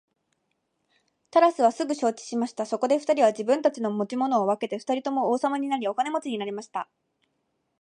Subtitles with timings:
[1.29, 2.65] タラスはすぐ承知しました。
[2.65, 6.89] そこで二人は自分たちの持ち物を分けて二人とも王様になり、お金持になりました。